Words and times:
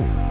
Bye. 0.00 0.29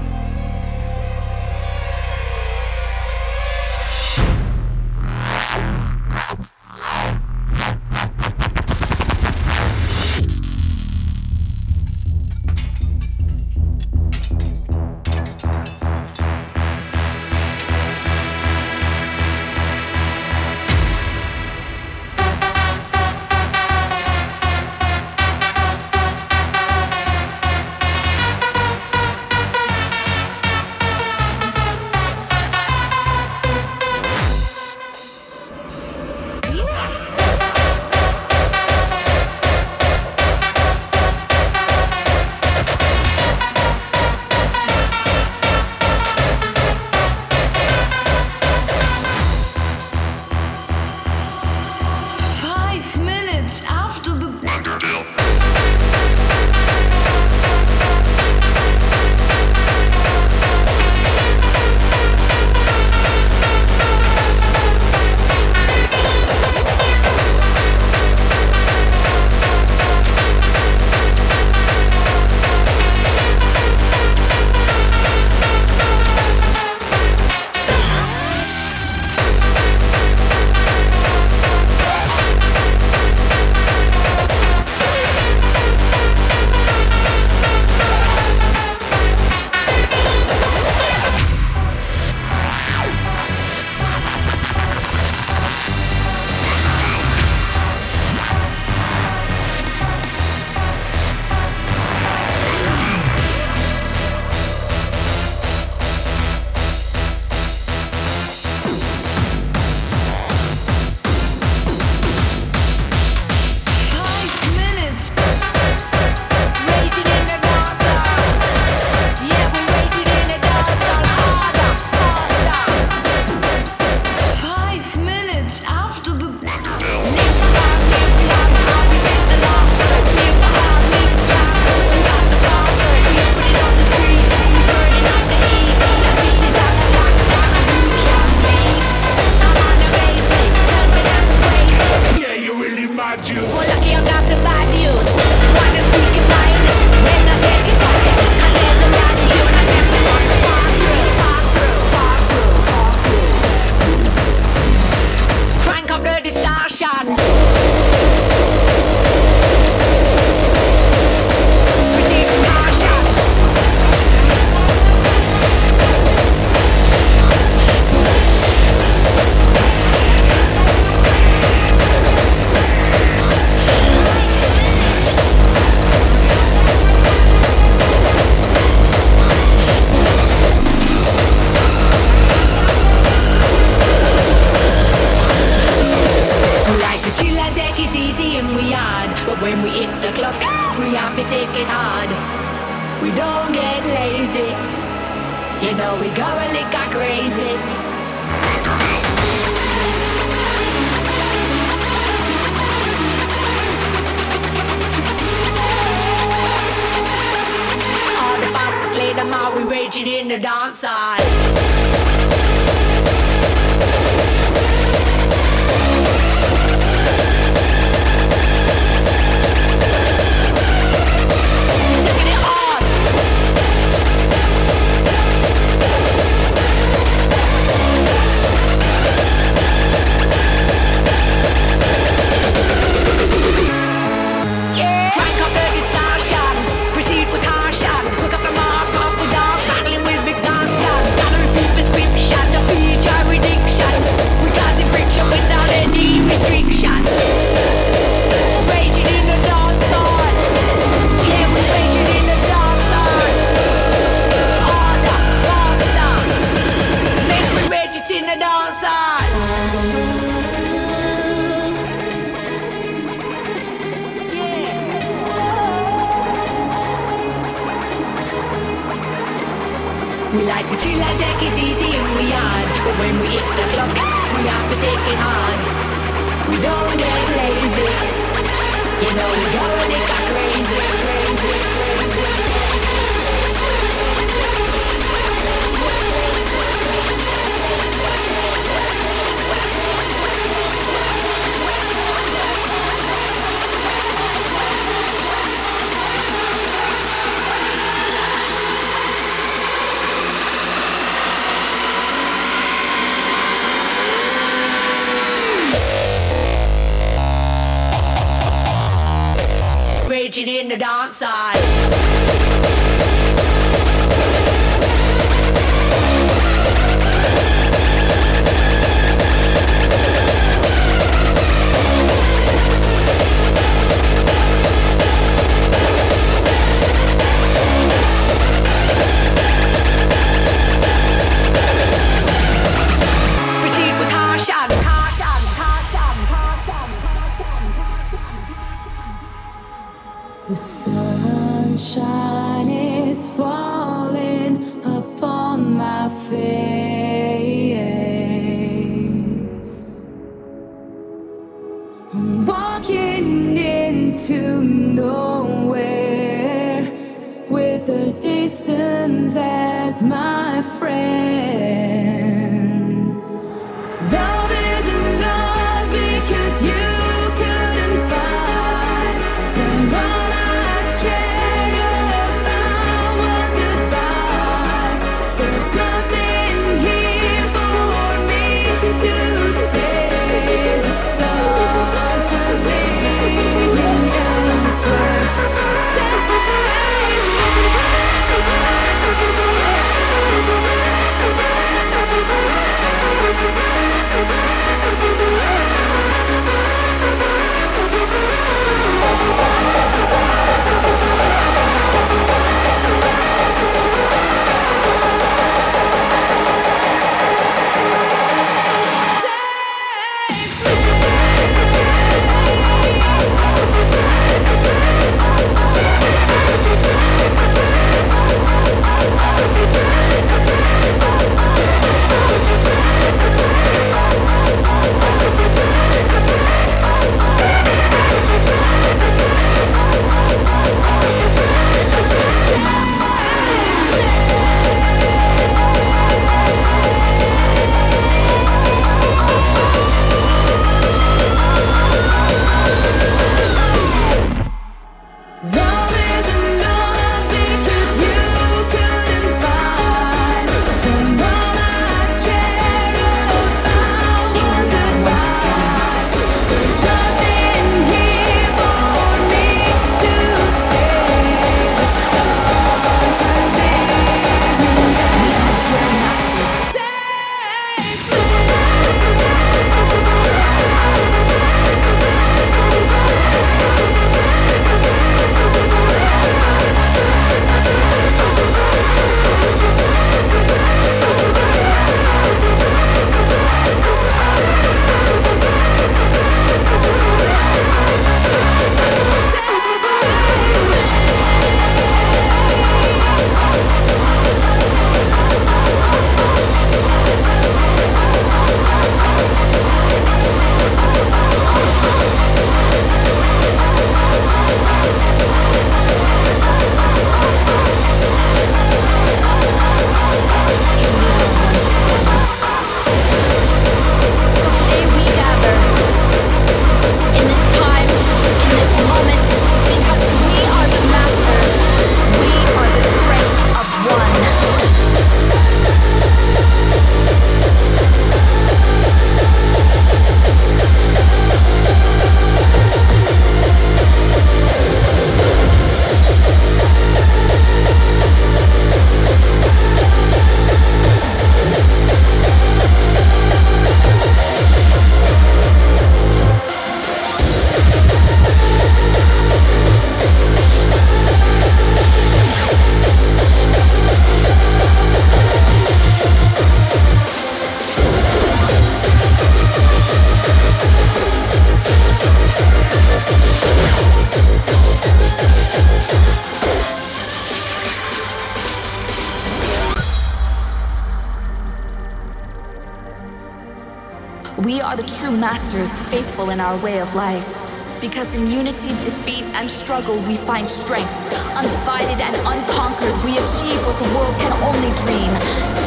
Our 576.40 576.58
way 576.64 576.80
of 576.80 576.94
life. 576.96 577.36
Because 577.82 578.14
in 578.14 578.30
unity, 578.30 578.70
defeat, 578.84 579.24
and 579.36 579.50
struggle, 579.50 579.96
we 580.08 580.18
find 580.18 580.50
strength. 580.50 580.92
Undivided 581.36 582.00
and 582.00 582.16
unconquered, 582.28 582.96
we 583.04 583.16
achieve 583.16 583.60
what 583.66 583.78
the 583.80 583.90
world 583.96 584.16
can 584.20 584.34
only 584.44 584.72
dream. 584.84 585.12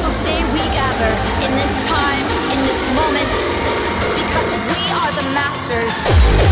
So 0.00 0.06
today 0.20 0.44
we 0.52 0.62
gather 0.76 1.12
in 1.46 1.52
this 1.56 1.74
time, 1.88 2.24
in 2.52 2.60
this 2.68 2.82
moment, 3.00 3.30
because 4.12 4.50
we 4.76 4.82
are 5.00 5.12
the 5.16 5.26
masters. 5.32 6.51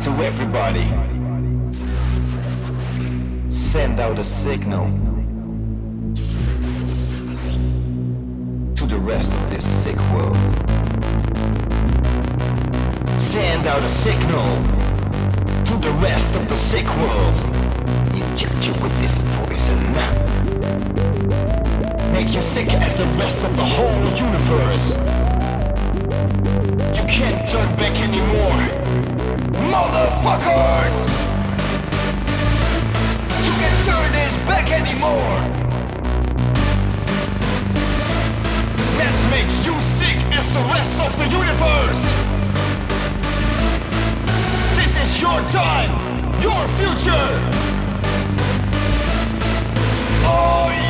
To 0.00 0.10
everybody. 0.22 0.86
Send 3.50 3.98
out 3.98 4.18
a 4.18 4.22
signal 4.22 4.86
to 8.76 8.86
the 8.86 8.98
rest 8.98 9.32
of 9.32 9.50
this 9.50 9.66
sick 9.66 9.96
world. 10.12 10.36
Send 13.20 13.66
out 13.66 13.82
a 13.82 13.88
signal 13.88 14.48
to 15.64 15.74
the 15.76 15.90
rest 16.00 16.36
of 16.36 16.48
the 16.48 16.56
sick 16.56 16.86
world. 16.98 17.34
Inject 18.14 18.66
you 18.68 18.74
with 18.82 18.94
this 19.00 19.20
poison. 19.36 19.82
Make 22.12 22.34
you 22.34 22.42
sick 22.42 22.68
as 22.72 22.96
the 22.96 23.06
rest 23.18 23.42
of 23.42 23.56
the 23.56 23.64
whole 23.64 24.04
universe. 24.14 24.94
You 26.96 27.04
can't 27.08 27.48
turn 27.48 27.76
back 27.76 27.96
anymore. 28.08 29.07
Motherfuckers! 29.52 31.08
You 33.44 33.52
can't 33.60 33.84
turn 33.86 34.12
this 34.12 34.36
back 34.46 34.70
anymore! 34.70 35.40
Let's 38.98 39.30
make 39.30 39.48
you 39.64 39.80
sick 39.80 40.16
as 40.36 40.52
the 40.52 40.60
rest 40.68 41.00
of 41.00 41.16
the 41.16 41.28
universe! 41.30 42.02
This 44.76 45.00
is 45.00 45.22
your 45.22 45.40
time, 45.48 45.92
your 46.42 46.68
future! 46.76 47.28
Oh, 50.24 50.68
Are 50.68 50.72
you 50.74 50.87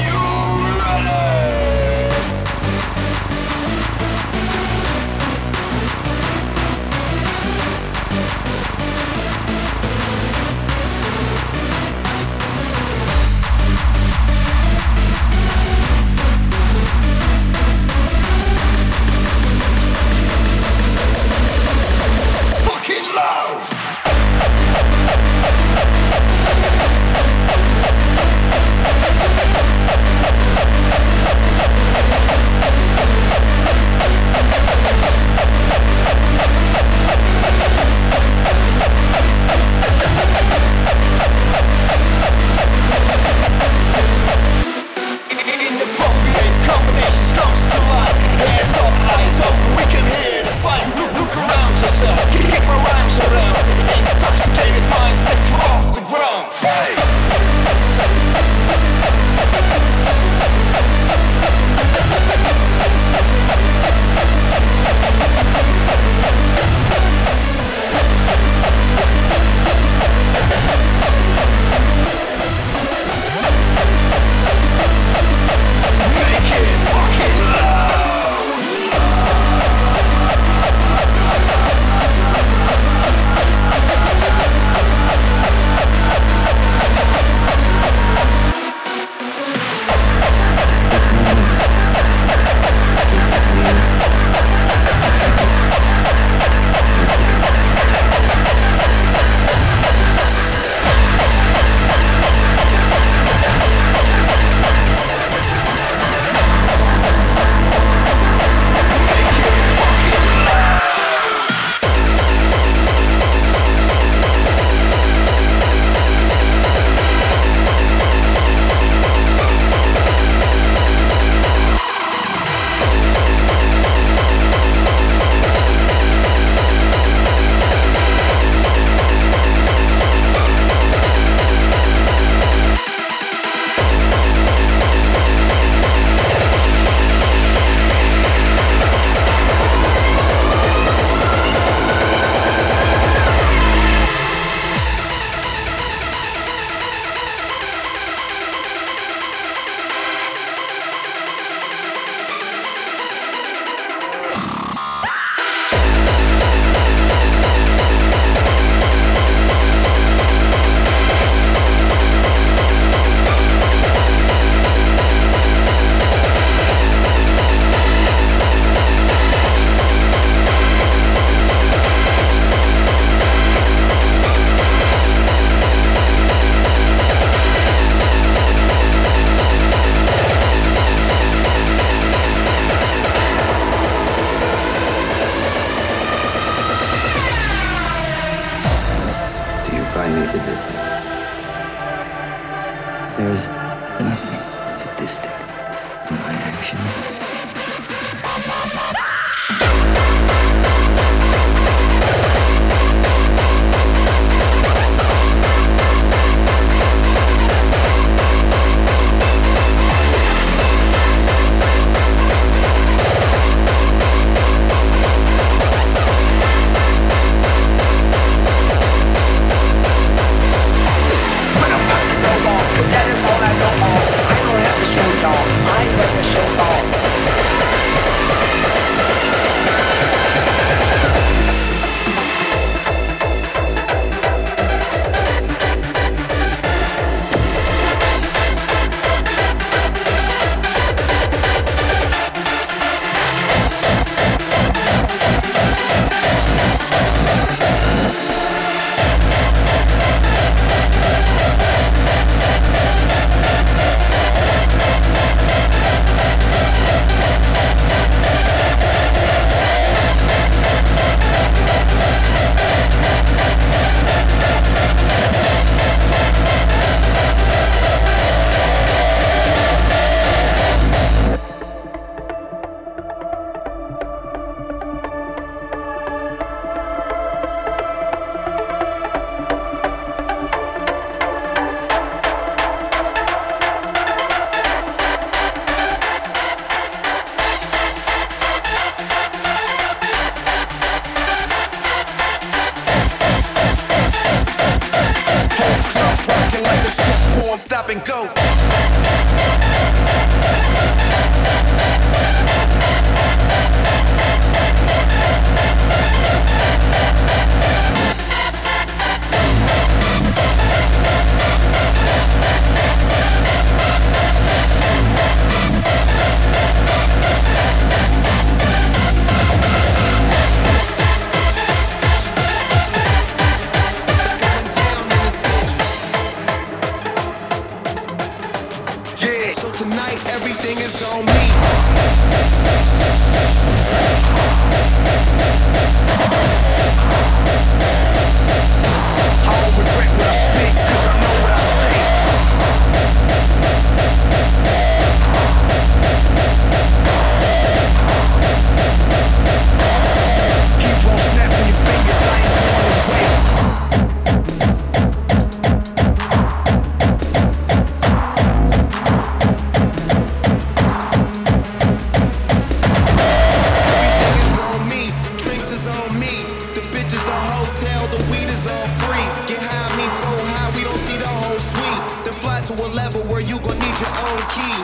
is 368.59 368.67
all 368.67 368.88
free. 369.06 369.27
Get 369.46 369.63
high, 369.63 369.96
me 369.96 370.09
so 370.09 370.27
high, 370.50 370.75
we 370.75 370.83
don't 370.83 370.98
see 370.98 371.17
the 371.17 371.29
whole 371.29 371.59
suite. 371.59 372.02
Then 372.25 372.35
fly 372.35 372.59
to 372.67 372.75
a 372.75 372.88
level 372.90 373.23
where 373.31 373.40
you 373.40 373.56
gon' 373.63 373.79
need 373.79 373.96
your 374.02 374.15
own 374.27 374.40
key. 374.50 374.79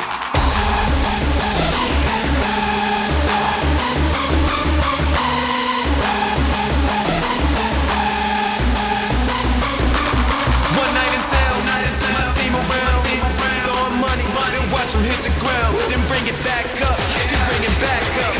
hit 15.05 15.20
the 15.27 15.35
ground, 15.43 15.75
then 15.91 16.01
bring 16.07 16.25
it 16.25 16.39
back 16.47 16.64
up. 16.87 16.97
then 16.97 17.43
bring 17.51 17.64
it 17.66 17.77
back 17.83 18.07
up. 18.25 18.35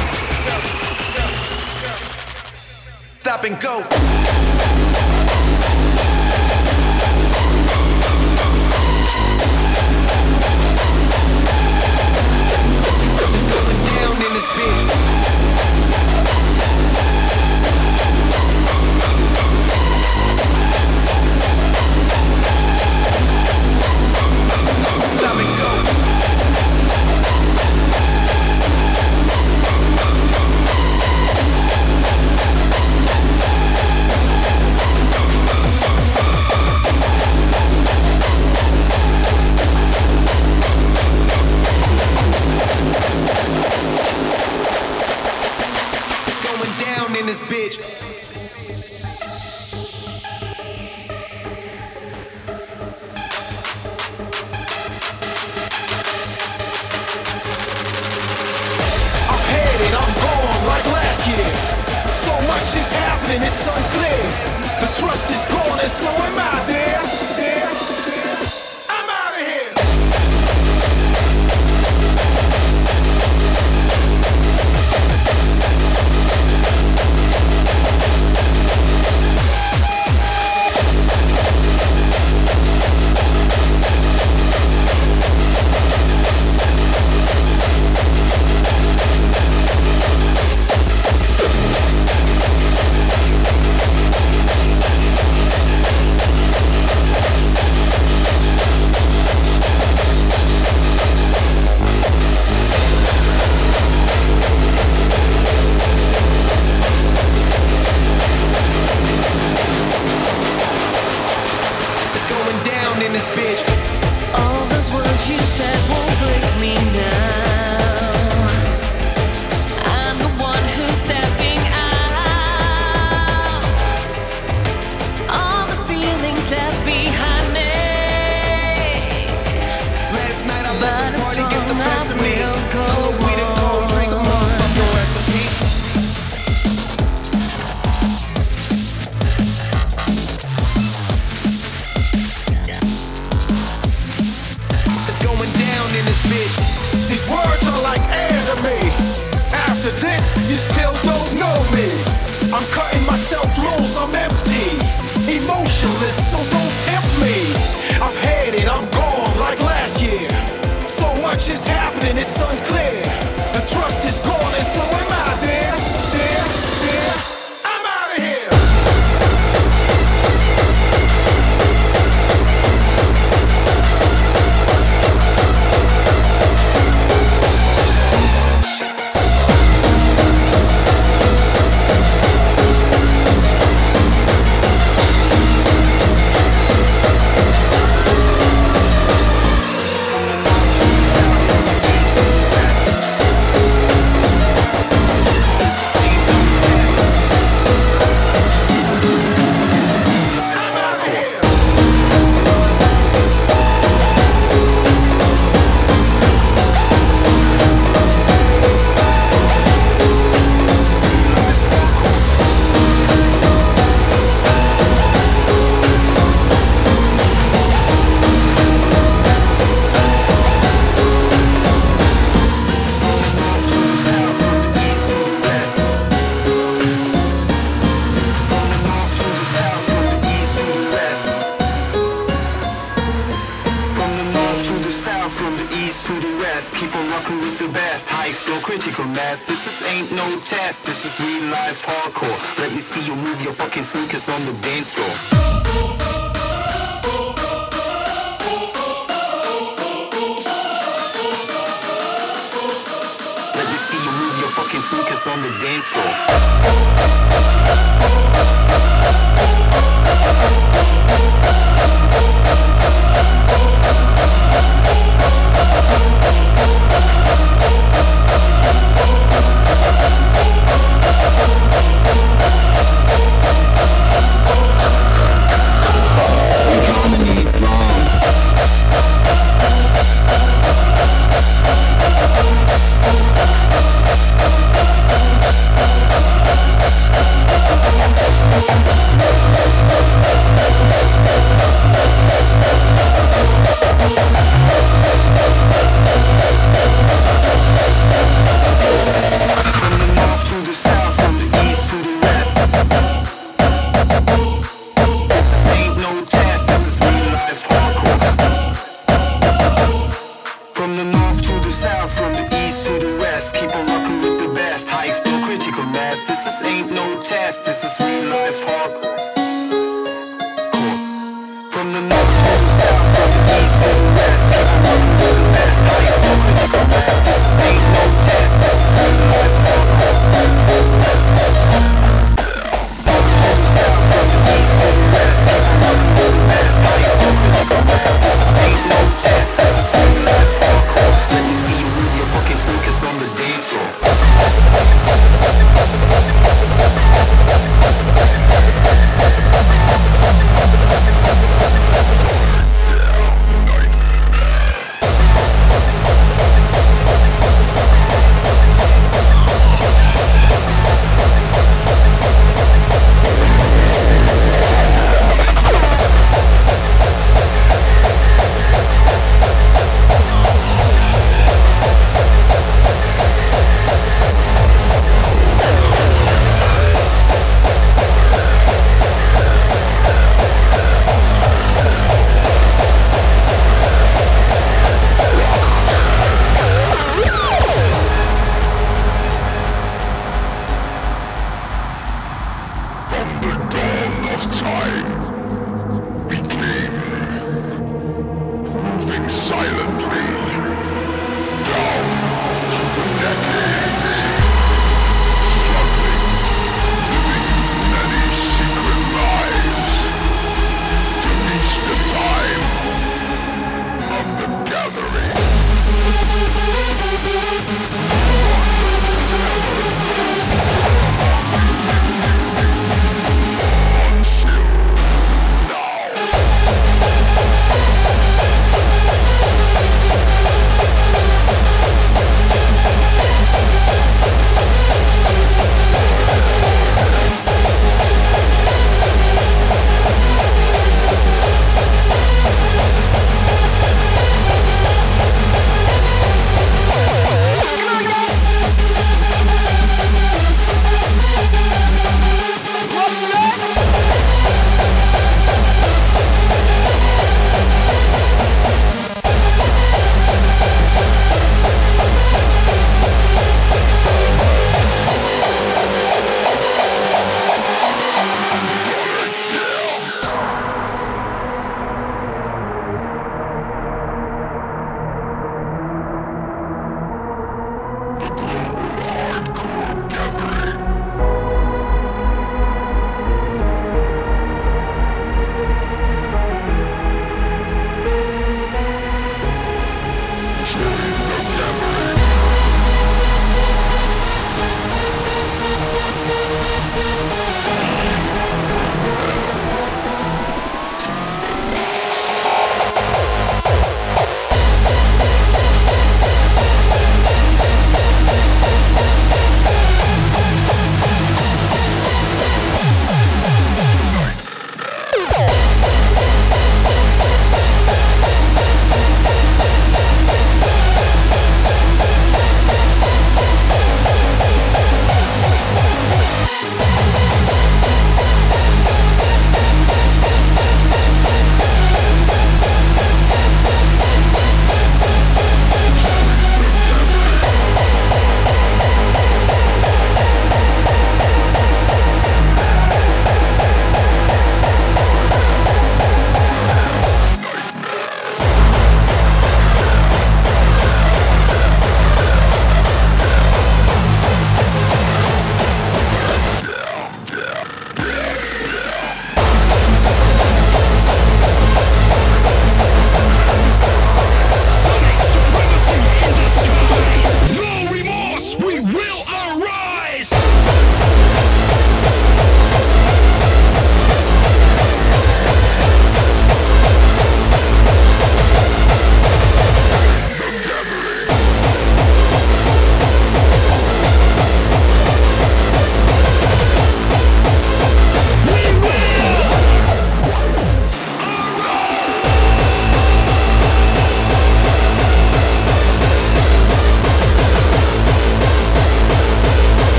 Stop 3.19 3.45
and 3.45 3.61
go. 3.61 4.84
this 14.35 14.47
bitch. 14.47 15.14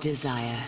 Desire. 0.00 0.67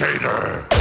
How 0.00 0.79